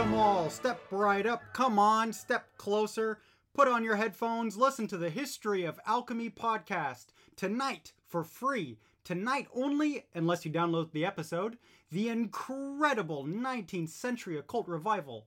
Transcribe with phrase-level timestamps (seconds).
[0.00, 3.18] Come all, step right up, come on, step closer.
[3.52, 7.08] Put on your headphones, listen to the History of Alchemy podcast.
[7.36, 11.58] Tonight, for free, tonight only, unless you download the episode,
[11.90, 15.26] the incredible 19th century occult revival.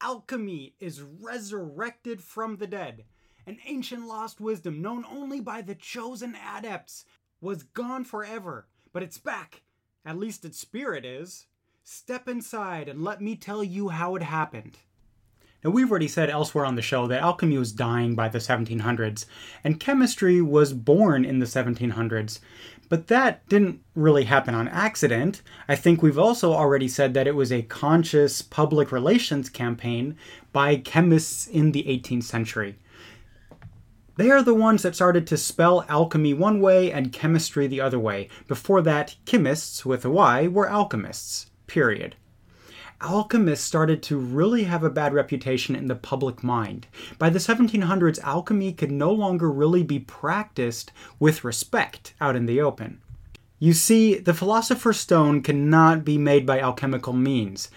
[0.00, 3.06] Alchemy is resurrected from the dead.
[3.44, 7.04] An ancient lost wisdom known only by the chosen adepts
[7.40, 9.62] was gone forever, but it's back.
[10.06, 11.48] At least its spirit is.
[11.90, 14.76] Step inside and let me tell you how it happened.
[15.64, 19.24] Now, we've already said elsewhere on the show that alchemy was dying by the 1700s,
[19.64, 22.40] and chemistry was born in the 1700s.
[22.90, 25.40] But that didn't really happen on accident.
[25.66, 30.14] I think we've also already said that it was a conscious public relations campaign
[30.52, 32.76] by chemists in the 18th century.
[34.18, 37.98] They are the ones that started to spell alchemy one way and chemistry the other
[37.98, 38.28] way.
[38.46, 41.46] Before that, chemists with a Y were alchemists.
[41.68, 42.16] Period
[43.00, 46.86] alchemists started to really have a bad reputation in the public mind.
[47.18, 52.60] By the 1700s, alchemy could no longer really be practiced with respect out in the
[52.60, 53.00] open.
[53.58, 57.70] You see, the Philosopher's Stone cannot be made by alchemical means,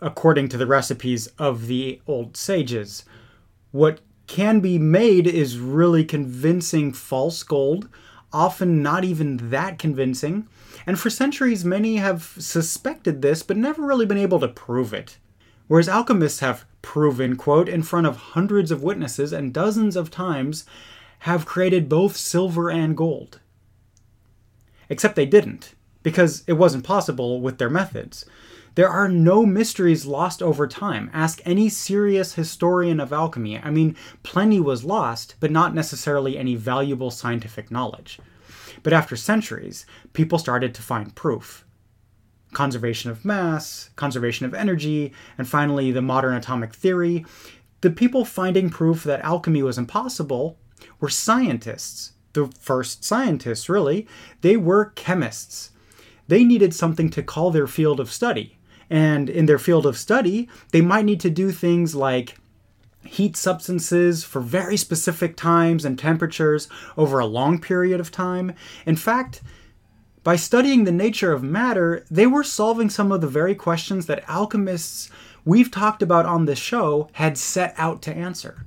[0.00, 3.04] according to the recipes of the old sages.
[3.70, 7.88] What can be made is really convincing false gold,
[8.32, 10.48] often not even that convincing,
[10.88, 15.18] and for centuries many have suspected this but never really been able to prove it.
[15.66, 20.64] Whereas alchemists have proven, quote, in front of hundreds of witnesses and dozens of times
[21.20, 23.38] have created both silver and gold.
[24.88, 28.24] Except they didn't, because it wasn't possible with their methods.
[28.74, 31.10] There are no mysteries lost over time.
[31.12, 33.58] Ask any serious historian of alchemy.
[33.58, 38.18] I mean, plenty was lost, but not necessarily any valuable scientific knowledge.
[38.82, 41.64] But after centuries, people started to find proof.
[42.52, 47.24] Conservation of mass, conservation of energy, and finally the modern atomic theory.
[47.80, 50.58] The people finding proof that alchemy was impossible
[51.00, 52.12] were scientists.
[52.32, 54.06] The first scientists, really.
[54.40, 55.70] They were chemists.
[56.28, 58.58] They needed something to call their field of study.
[58.90, 62.38] And in their field of study, they might need to do things like
[63.04, 68.54] heat substances for very specific times and temperatures over a long period of time.
[68.86, 69.40] In fact,
[70.24, 74.28] by studying the nature of matter, they were solving some of the very questions that
[74.28, 75.10] alchemists
[75.44, 78.66] we've talked about on this show had set out to answer.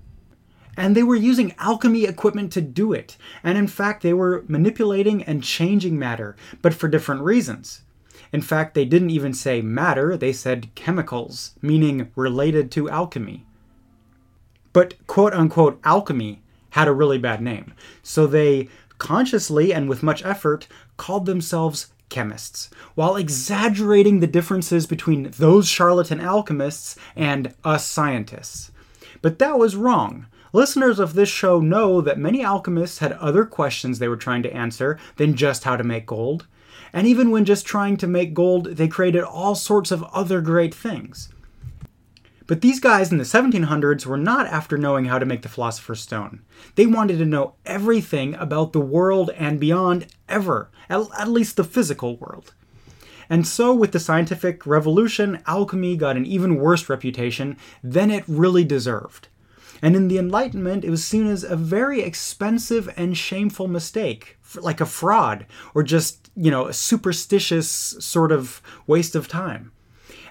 [0.77, 3.17] And they were using alchemy equipment to do it.
[3.43, 7.81] And in fact, they were manipulating and changing matter, but for different reasons.
[8.33, 13.45] In fact, they didn't even say matter, they said chemicals, meaning related to alchemy.
[14.73, 17.73] But quote unquote alchemy had a really bad name.
[18.03, 20.67] So they consciously and with much effort
[20.97, 28.71] called themselves chemists, while exaggerating the differences between those charlatan alchemists and us scientists.
[29.21, 30.27] But that was wrong.
[30.53, 34.53] Listeners of this show know that many alchemists had other questions they were trying to
[34.53, 36.45] answer than just how to make gold.
[36.91, 40.75] And even when just trying to make gold, they created all sorts of other great
[40.75, 41.29] things.
[42.51, 46.01] But these guys in the 1700s were not after knowing how to make the Philosopher's
[46.01, 46.41] Stone.
[46.75, 52.17] They wanted to know everything about the world and beyond ever, at, least the physical
[52.17, 52.53] world.
[53.29, 58.65] And so, with the scientific revolution, alchemy got an even worse reputation than it really
[58.65, 59.29] deserved.
[59.81, 64.81] And in the Enlightenment, it was seen as a very expensive and shameful mistake, like
[64.81, 69.71] a fraud, or just, you know, a superstitious sort of waste of time.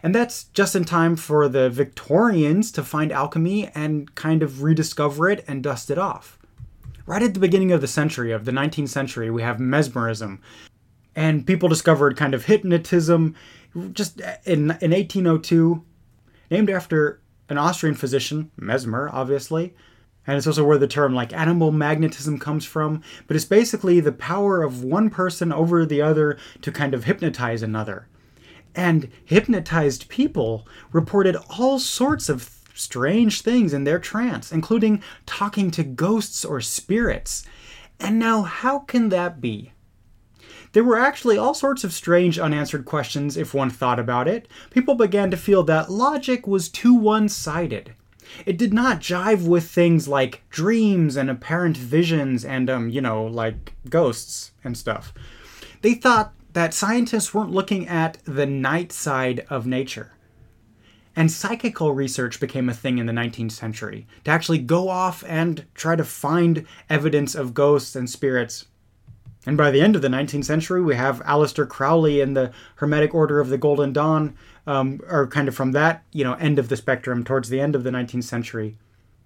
[0.03, 5.29] And that's just in time for the Victorians to find alchemy and kind of rediscover
[5.29, 6.39] it and dust it off.
[7.07, 10.41] Right at the beginning of the century, of the 19th century, we have mesmerism.
[11.15, 13.35] And people discovered kind of hypnotism
[13.93, 15.85] just in, in 1802,
[16.51, 19.75] named after an Austrian physician, Mesmer, obviously.
[20.27, 24.13] And it's also where the term like animal magnetism comes from, but it's basically the
[24.13, 28.07] power of one person over the other to kind of hypnotize another.
[28.75, 35.85] And hypnotized people reported all sorts of strange things in their trance, including talking to
[35.85, 37.45] ghosts or spirits.
[37.99, 39.73] And now, how can that be?
[40.73, 44.47] There were actually all sorts of strange unanswered questions if one thought about it.
[44.71, 47.95] People began to feel that logic was too one sided.
[48.47, 53.25] It did not jive with things like dreams and apparent visions and, um, you know,
[53.25, 55.13] like ghosts and stuff.
[55.83, 60.13] They thought that scientists weren't looking at the night side of nature.
[61.17, 65.65] And psychical research became a thing in the 19th century to actually go off and
[65.75, 68.67] try to find evidence of ghosts and spirits.
[69.47, 73.15] And by the end of the 19th century, we have Aleister Crowley and the Hermetic
[73.15, 74.37] Order of the Golden Dawn,
[74.67, 77.75] um, or kind of from that you know end of the spectrum towards the end
[77.75, 78.77] of the 19th century.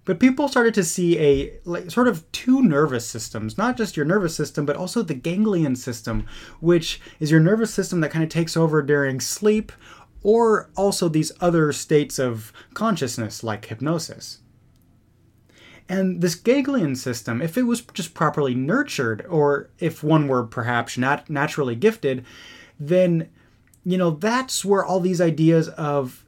[0.04, 4.04] But people started to see a like, sort of two nervous systems, not just your
[4.04, 6.26] nervous system, but also the ganglion system,
[6.60, 9.72] which is your nervous system that kind of takes over during sleep
[10.22, 14.40] or also these other states of consciousness like hypnosis.
[15.88, 20.96] And this ganglion system, if it was just properly nurtured, or if one were perhaps
[20.96, 22.24] nat- naturally gifted,
[22.80, 23.28] then,
[23.84, 26.23] you know, that's where all these ideas of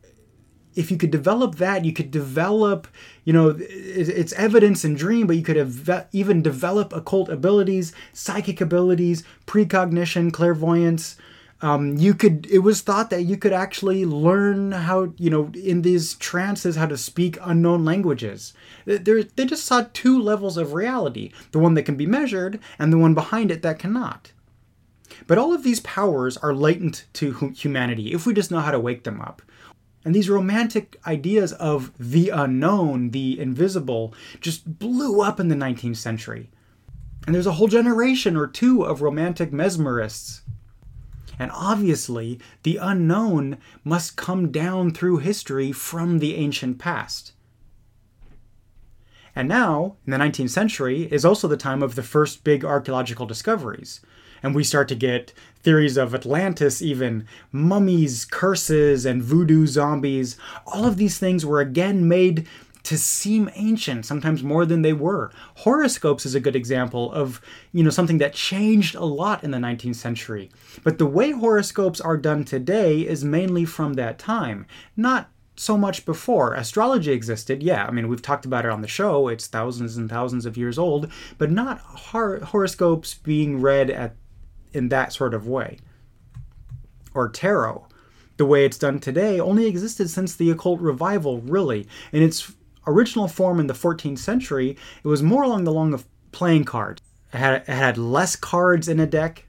[0.76, 2.86] if you could develop that, you could develop,
[3.24, 8.60] you know, it's evidence and dream, but you could have even develop occult abilities, psychic
[8.60, 11.16] abilities, precognition, clairvoyance,
[11.62, 15.82] um, you could it was thought that you could actually learn how you know in
[15.82, 18.52] these trances how to speak unknown languages.
[18.84, 22.92] They're, they just saw two levels of reality the one that can be measured and
[22.92, 24.32] the one behind it that cannot.
[25.26, 28.80] But all of these powers are latent to humanity if we just know how to
[28.80, 29.40] wake them up
[30.06, 35.96] and these romantic ideas of the unknown the invisible just blew up in the 19th
[35.96, 36.48] century
[37.26, 40.40] and there's a whole generation or two of romantic mesmerists
[41.38, 47.32] and obviously, the unknown must come down through history from the ancient past.
[49.34, 53.26] And now, in the 19th century, is also the time of the first big archaeological
[53.26, 54.00] discoveries.
[54.42, 60.36] And we start to get theories of Atlantis, even mummies, curses, and voodoo zombies.
[60.66, 62.46] All of these things were again made
[62.86, 65.32] to seem ancient, sometimes more than they were.
[65.56, 67.40] Horoscopes is a good example of,
[67.72, 70.52] you know, something that changed a lot in the 19th century.
[70.84, 74.66] But the way horoscopes are done today is mainly from that time,
[74.96, 76.54] not so much before.
[76.54, 80.08] Astrology existed, yeah, I mean, we've talked about it on the show, it's thousands and
[80.08, 84.14] thousands of years old, but not hor- horoscopes being read at
[84.76, 85.78] in that sort of way.
[87.14, 87.86] Or tarot
[88.36, 91.86] the way it's done today only existed since the occult revival, really.
[92.12, 92.52] In it's
[92.86, 97.00] original form in the 14th century, it was more along the line of playing cards.
[97.32, 99.46] It had, it had less cards in a deck.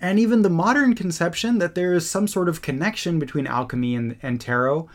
[0.00, 4.16] And even the modern conception that there is some sort of connection between alchemy and,
[4.22, 4.88] and tarot,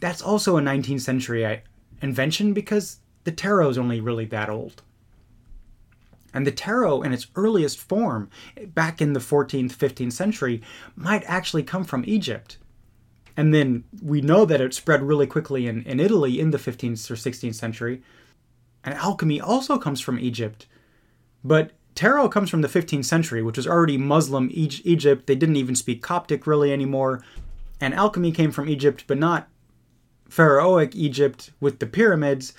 [0.00, 1.56] that's also a 19th century uh,
[2.00, 4.82] invention because the tarot is only really that old.
[6.34, 8.30] And the tarot in its earliest form,
[8.68, 10.62] back in the 14th, 15th century,
[10.96, 12.58] might actually come from Egypt.
[13.36, 17.10] And then we know that it spread really quickly in, in Italy in the 15th
[17.10, 18.02] or 16th century.
[18.84, 20.66] And alchemy also comes from Egypt.
[21.44, 25.26] But tarot comes from the 15th century, which was already Muslim Egypt.
[25.26, 27.22] They didn't even speak Coptic really anymore.
[27.80, 29.48] And alchemy came from Egypt, but not
[30.28, 32.54] Pharaohic Egypt with the pyramids.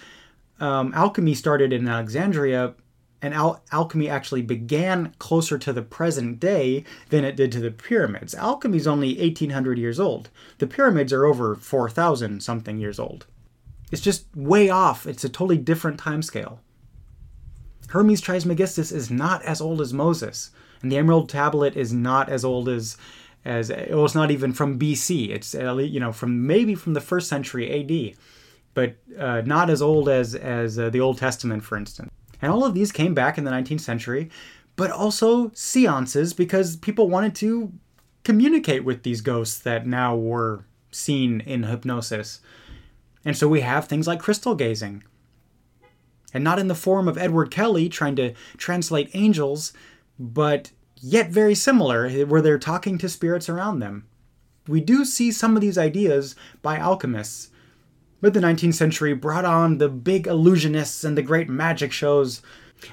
[0.59, 2.75] Um, alchemy started in Alexandria
[3.23, 7.71] and al- alchemy actually began closer to the present day than it did to the
[7.71, 8.35] pyramids.
[8.35, 10.29] Alchemy is only 1800 years old.
[10.57, 13.25] The pyramids are over 4000 something years old.
[13.91, 15.07] It's just way off.
[15.07, 16.59] It's a totally different time scale.
[17.89, 22.43] Hermes Trismegistus is not as old as Moses, and the Emerald Tablet is not as
[22.43, 22.97] old as
[23.45, 25.29] as well, it's not even from BC.
[25.29, 28.17] It's uh, you know from maybe from the first century AD,
[28.73, 32.09] but uh, not as old as as uh, the Old Testament, for instance.
[32.43, 34.29] And all of these came back in the 19th century,
[34.75, 37.71] but also seances because people wanted to
[38.25, 42.41] communicate with these ghosts that now were seen in hypnosis.
[43.23, 45.05] And so we have things like crystal gazing.
[46.33, 49.71] And not in the form of Edward Kelley trying to translate angels,
[50.19, 54.05] but yet very similar, where they're talking to spirits around them.
[54.67, 57.51] We do see some of these ideas by alchemists,
[58.23, 62.41] but the 19th century brought on the big illusionists and the great magic shows.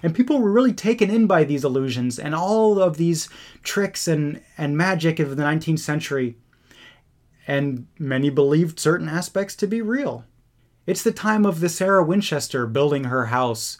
[0.02, 3.28] And people were really taken in by these illusions and all of these
[3.62, 6.36] tricks and, and magic of the 19th century.
[7.46, 10.24] And many believed certain aspects to be real.
[10.84, 13.78] It's the time of the Sarah Winchester building her house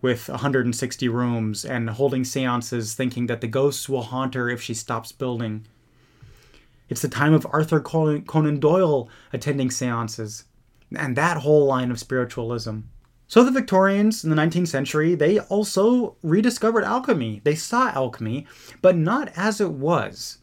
[0.00, 4.72] with 160 rooms and holding seances thinking that the ghosts will haunt her if she
[4.72, 5.66] stops building.
[6.88, 10.44] It's the time of Arthur Conan Doyle attending seances
[10.96, 12.80] and that whole line of spiritualism.
[13.26, 17.42] So the Victorians in the 19th century, they also rediscovered alchemy.
[17.44, 18.46] They saw alchemy,
[18.80, 20.38] but not as it was.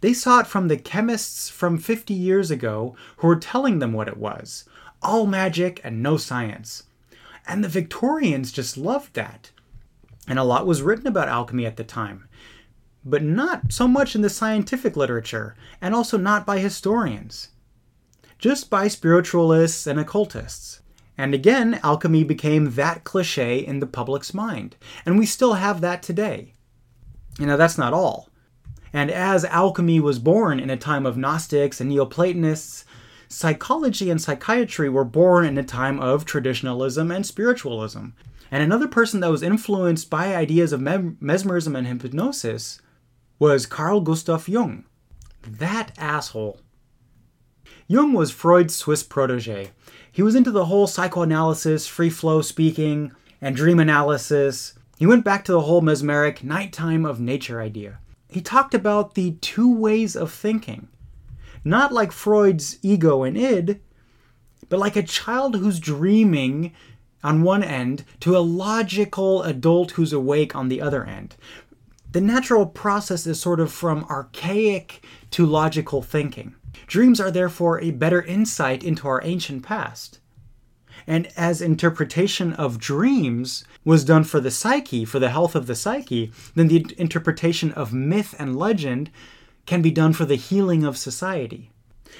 [0.00, 4.08] They saw it from the chemists from 50 years ago who were telling them what
[4.08, 4.64] it was
[5.02, 6.84] all magic and no science.
[7.46, 9.50] And the Victorians just loved that.
[10.26, 12.28] And a lot was written about alchemy at the time,
[13.04, 17.48] but not so much in the scientific literature, and also not by historians,
[18.38, 20.80] just by spiritualists and occultists.
[21.16, 26.02] And again, alchemy became that cliche in the public's mind, and we still have that
[26.02, 26.54] today.
[27.38, 28.28] You know, that's not all.
[28.92, 32.84] And as alchemy was born in a time of Gnostics and Neoplatonists,
[33.28, 38.06] psychology and psychiatry were born in a time of traditionalism and spiritualism.
[38.50, 42.80] And another person that was influenced by ideas of mesmerism and hypnosis
[43.38, 44.84] was Carl Gustav Jung.
[45.42, 46.60] That asshole.
[47.90, 49.70] Jung was Freud's Swiss protege.
[50.12, 54.74] He was into the whole psychoanalysis, free flow speaking, and dream analysis.
[54.98, 57.98] He went back to the whole mesmeric nighttime of nature idea.
[58.28, 60.88] He talked about the two ways of thinking
[61.64, 63.80] not like Freud's ego and id,
[64.68, 66.74] but like a child who's dreaming
[67.24, 71.36] on one end to a logical adult who's awake on the other end.
[72.12, 76.54] The natural process is sort of from archaic to logical thinking.
[76.86, 80.20] Dreams are therefore a better insight into our ancient past.
[81.06, 85.74] And as interpretation of dreams was done for the psyche, for the health of the
[85.74, 89.10] psyche, then the interpretation of myth and legend
[89.64, 91.70] can be done for the healing of society.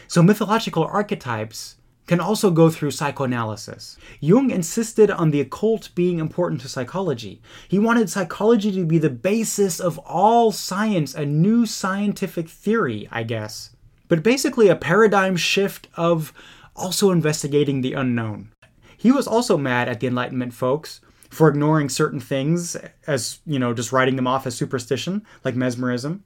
[0.06, 1.76] So mythological archetypes
[2.06, 3.98] can also go through psychoanalysis.
[4.20, 7.42] Jung insisted on the occult being important to psychology.
[7.68, 13.24] He wanted psychology to be the basis of all science, a new scientific theory, I
[13.24, 13.76] guess.
[14.08, 16.32] But basically, a paradigm shift of
[16.74, 18.52] also investigating the unknown.
[18.96, 21.00] He was also mad at the Enlightenment folks
[21.30, 26.24] for ignoring certain things as, you know, just writing them off as superstition, like mesmerism.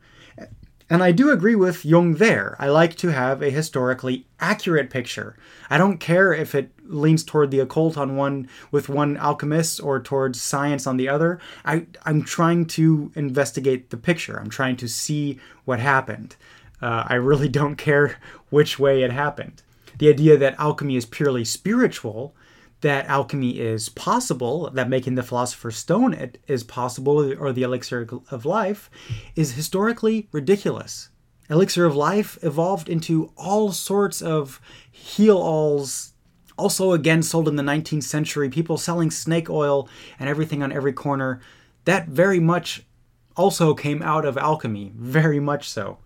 [0.88, 2.54] And I do agree with Jung there.
[2.58, 5.36] I like to have a historically accurate picture.
[5.70, 10.00] I don't care if it leans toward the occult on one with one alchemist or
[10.02, 11.40] towards science on the other.
[11.64, 14.38] I, I'm trying to investigate the picture.
[14.38, 16.36] I'm trying to see what happened.
[16.82, 18.18] Uh, I really don't care
[18.50, 19.62] which way it happened.
[19.98, 22.34] The idea that alchemy is purely spiritual
[22.82, 28.44] that alchemy is possible, that making the philosopher's stone is possible, or the elixir of
[28.44, 28.90] life,
[29.34, 31.08] is historically ridiculous.
[31.48, 34.60] Elixir of life evolved into all sorts of
[34.90, 36.12] heal alls,
[36.58, 40.92] also again sold in the 19th century, people selling snake oil and everything on every
[40.92, 41.40] corner.
[41.84, 42.84] That very much
[43.36, 45.98] also came out of alchemy, very much so.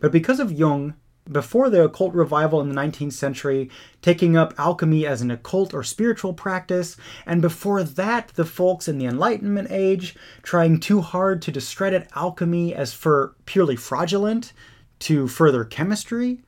[0.00, 0.94] But because of Jung,
[1.30, 3.70] before the occult revival in the 19th century,
[4.02, 8.98] taking up alchemy as an occult or spiritual practice, and before that, the folks in
[8.98, 14.52] the Enlightenment age trying too hard to discredit alchemy as for purely fraudulent
[15.00, 16.42] to further chemistry.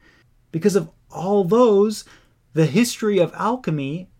[0.52, 2.05] Because of all those,
[2.52, 4.11] the history of alchemy,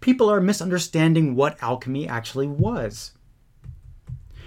[0.00, 3.12] people are misunderstanding what alchemy actually was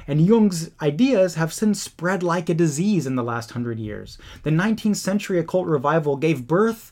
[0.08, 4.18] and Jung's ideas have since spread like a disease in the last hundred years.
[4.44, 6.92] The 19th century occult revival gave birth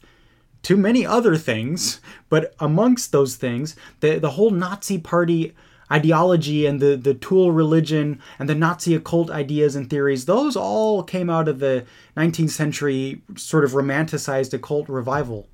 [0.63, 5.53] to many other things, but amongst those things, the, the whole Nazi party
[5.91, 11.03] ideology and the, the tool religion and the Nazi occult ideas and theories, those all
[11.03, 11.85] came out of the
[12.17, 15.47] 19th century sort of romanticized occult revival.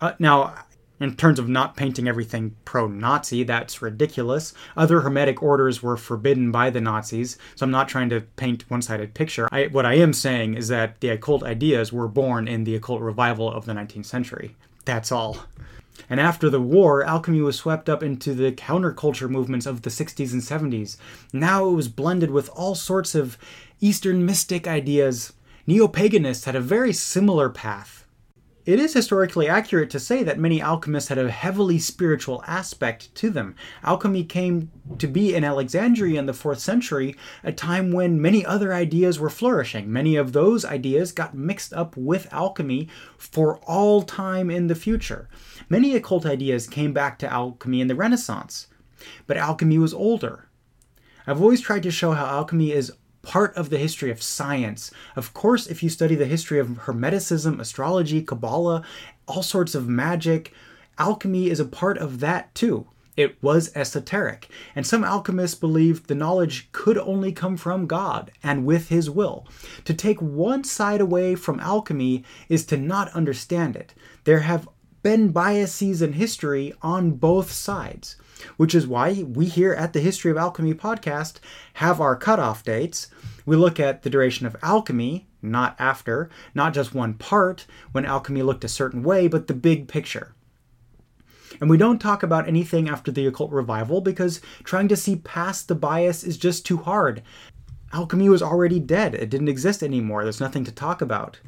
[0.00, 0.54] Uh, now,
[1.00, 4.52] in terms of not painting everything pro Nazi, that's ridiculous.
[4.76, 8.82] Other Hermetic orders were forbidden by the Nazis, so I'm not trying to paint one
[8.82, 9.48] sided picture.
[9.52, 13.00] I, what I am saying is that the occult ideas were born in the occult
[13.00, 14.56] revival of the 19th century.
[14.84, 15.38] That's all.
[16.08, 20.32] And after the war, alchemy was swept up into the counterculture movements of the 60s
[20.32, 20.96] and 70s.
[21.32, 23.36] Now it was blended with all sorts of
[23.80, 25.32] Eastern mystic ideas.
[25.66, 27.97] Neo paganists had a very similar path
[28.68, 33.30] it is historically accurate to say that many alchemists had a heavily spiritual aspect to
[33.30, 33.56] them.
[33.82, 38.74] Alchemy came to be in Alexandria in the 4th century, a time when many other
[38.74, 39.90] ideas were flourishing.
[39.90, 45.30] Many of those ideas got mixed up with alchemy for all time in the future.
[45.70, 48.66] Many occult ideas came back to alchemy in the Renaissance,
[49.26, 50.50] but alchemy was older.
[51.26, 52.92] I've always tried to show how alchemy is
[53.28, 54.90] part of the history of science.
[55.14, 58.82] Of course, if you study the history of Hermeticism, astrology, Kabbalah,
[59.26, 60.54] all sorts of magic,
[60.96, 62.86] alchemy is a part of that too.
[63.18, 68.64] It was esoteric, and some alchemists believed the knowledge could only come from God and
[68.64, 69.46] with His will.
[69.84, 73.92] To take one side away from alchemy is to not understand it.
[74.24, 74.66] There have
[75.02, 78.16] been biases in history on both sides,
[78.56, 81.38] which is why we here at the History of Alchemy podcast
[81.74, 83.08] have our cutoff dates.
[83.46, 88.42] We look at the duration of alchemy, not after, not just one part when alchemy
[88.42, 90.34] looked a certain way, but the big picture.
[91.60, 95.68] And we don't talk about anything after the occult revival because trying to see past
[95.68, 97.22] the bias is just too hard.
[97.92, 101.40] Alchemy was already dead, it didn't exist anymore, there's nothing to talk about.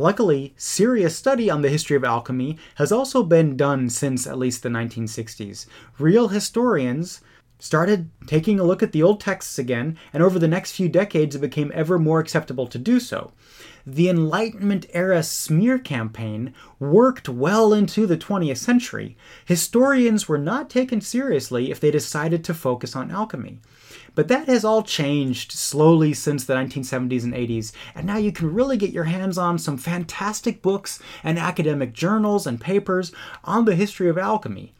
[0.00, 4.62] Luckily, serious study on the history of alchemy has also been done since at least
[4.62, 5.66] the 1960s.
[5.98, 7.20] Real historians
[7.58, 11.36] started taking a look at the old texts again, and over the next few decades
[11.36, 13.34] it became ever more acceptable to do so.
[13.84, 19.18] The Enlightenment era smear campaign worked well into the 20th century.
[19.44, 23.58] Historians were not taken seriously if they decided to focus on alchemy.
[24.14, 28.52] But that has all changed slowly since the 1970s and 80s, and now you can
[28.52, 33.12] really get your hands on some fantastic books and academic journals and papers
[33.44, 34.72] on the history of alchemy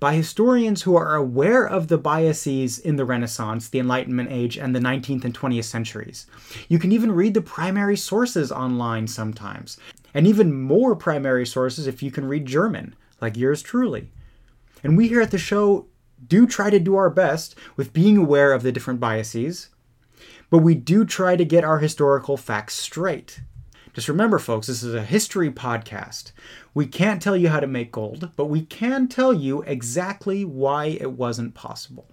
[0.00, 4.74] by historians who are aware of the biases in the Renaissance, the Enlightenment age, and
[4.74, 6.26] the 19th and 20th centuries.
[6.68, 9.78] You can even read the primary sources online sometimes,
[10.12, 14.10] and even more primary sources if you can read German, like yours truly.
[14.82, 15.86] And we here at the show
[16.26, 19.70] do try to do our best with being aware of the different biases,
[20.50, 23.40] but we do try to get our historical facts straight.
[23.92, 26.32] Just remember, folks, this is a history podcast.
[26.74, 30.86] We can't tell you how to make gold, but we can tell you exactly why
[30.86, 32.06] it wasn't possible.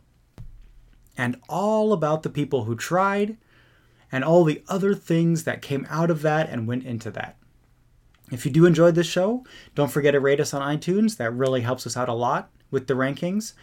[1.18, 3.38] And all about the people who tried,
[4.14, 7.36] and all the other things that came out of that and went into that.
[8.32, 9.44] If you do enjoy this show,
[9.76, 11.18] don't forget to rate us on iTunes.
[11.18, 13.54] That really helps us out a lot with the rankings.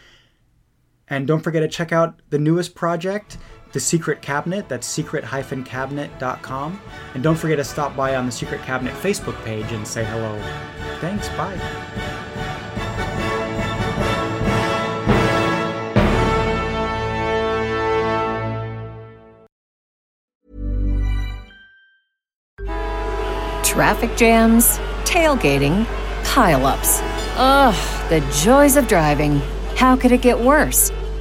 [1.10, 3.36] And don't forget to check out the newest project,
[3.72, 4.68] The Secret Cabinet.
[4.68, 6.80] That's secret-cabinet.com.
[7.14, 10.40] And don't forget to stop by on the Secret Cabinet Facebook page and say hello.
[11.00, 11.28] Thanks.
[11.30, 11.58] Bye.
[23.64, 25.86] Traffic jams, tailgating,
[26.22, 27.00] pileups.
[27.36, 29.40] Ugh, the joys of driving.
[29.76, 30.92] How could it get worse?